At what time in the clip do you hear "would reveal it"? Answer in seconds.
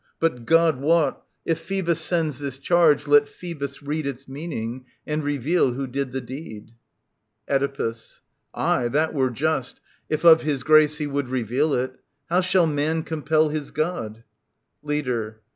11.05-11.99